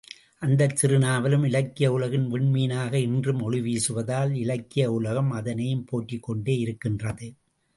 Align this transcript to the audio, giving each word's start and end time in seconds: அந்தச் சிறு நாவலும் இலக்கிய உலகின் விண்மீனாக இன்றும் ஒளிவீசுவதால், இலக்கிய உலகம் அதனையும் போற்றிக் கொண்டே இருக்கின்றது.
அந்தச் 0.39 0.75
சிறு 0.75 0.99
நாவலும் 0.99 1.43
இலக்கிய 1.43 1.91
உலகின் 1.91 2.25
விண்மீனாக 2.31 2.93
இன்றும் 2.99 3.41
ஒளிவீசுவதால், 3.41 4.33
இலக்கிய 4.35 4.91
உலகம் 4.91 5.31
அதனையும் 5.31 5.85
போற்றிக் 5.85 6.23
கொண்டே 6.23 6.57
இருக்கின்றது. 6.57 7.29